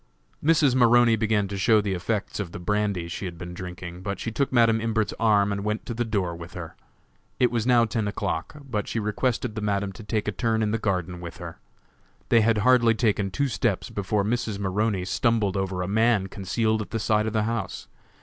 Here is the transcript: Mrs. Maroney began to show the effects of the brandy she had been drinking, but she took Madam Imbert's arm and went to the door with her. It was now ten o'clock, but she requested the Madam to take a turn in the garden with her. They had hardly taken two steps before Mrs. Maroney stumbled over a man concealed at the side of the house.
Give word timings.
Mrs. 0.43 0.73
Maroney 0.73 1.15
began 1.15 1.47
to 1.47 1.59
show 1.59 1.79
the 1.79 1.93
effects 1.93 2.39
of 2.39 2.51
the 2.51 2.57
brandy 2.59 3.07
she 3.07 3.25
had 3.25 3.37
been 3.37 3.53
drinking, 3.53 4.01
but 4.01 4.19
she 4.19 4.31
took 4.31 4.51
Madam 4.51 4.81
Imbert's 4.81 5.13
arm 5.19 5.51
and 5.51 5.63
went 5.63 5.85
to 5.85 5.93
the 5.93 6.03
door 6.03 6.35
with 6.35 6.55
her. 6.55 6.75
It 7.39 7.51
was 7.51 7.67
now 7.67 7.85
ten 7.85 8.07
o'clock, 8.07 8.55
but 8.67 8.87
she 8.87 8.99
requested 8.99 9.53
the 9.53 9.61
Madam 9.61 9.91
to 9.91 10.03
take 10.03 10.27
a 10.27 10.31
turn 10.31 10.63
in 10.63 10.71
the 10.71 10.79
garden 10.79 11.21
with 11.21 11.37
her. 11.37 11.59
They 12.29 12.41
had 12.41 12.57
hardly 12.65 12.95
taken 12.95 13.29
two 13.29 13.47
steps 13.47 13.91
before 13.91 14.23
Mrs. 14.23 14.57
Maroney 14.57 15.05
stumbled 15.05 15.55
over 15.55 15.83
a 15.83 15.87
man 15.87 16.25
concealed 16.25 16.81
at 16.81 16.89
the 16.89 16.97
side 16.97 17.27
of 17.27 17.33
the 17.33 17.43
house. 17.43 17.87